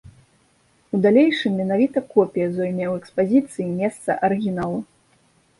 У 0.97 1.01
далейшым 1.05 1.51
менавіта 1.61 2.03
копія 2.15 2.47
зойме 2.55 2.85
ў 2.91 3.03
экспазіцыі 3.03 3.69
месца 3.83 4.11
арыгіналу. 4.31 4.79